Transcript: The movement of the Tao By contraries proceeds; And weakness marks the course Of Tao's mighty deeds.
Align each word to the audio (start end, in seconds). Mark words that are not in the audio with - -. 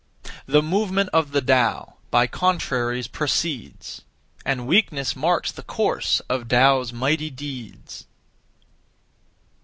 The 0.47 0.63
movement 0.63 1.11
of 1.13 1.29
the 1.31 1.43
Tao 1.43 1.97
By 2.09 2.25
contraries 2.25 3.07
proceeds; 3.07 4.01
And 4.43 4.65
weakness 4.65 5.15
marks 5.15 5.51
the 5.51 5.61
course 5.61 6.21
Of 6.21 6.47
Tao's 6.47 6.91
mighty 6.91 7.29
deeds. 7.29 8.07